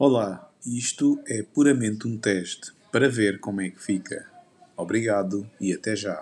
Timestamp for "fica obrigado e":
3.82-5.72